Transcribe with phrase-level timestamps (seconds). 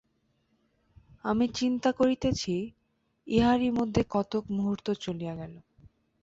[1.25, 2.53] আমি চিন্তা করিতেছি,
[3.27, 5.53] ইহারই মধ্যে কতক মুহূর্ত চলিয়া গেল।